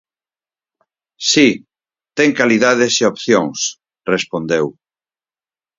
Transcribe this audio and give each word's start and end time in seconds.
"Si, 1.31 1.49
ten 2.17 2.29
calidades 2.39 2.93
e 3.01 3.07
opcións", 3.13 3.59
respondeu. 4.13 4.65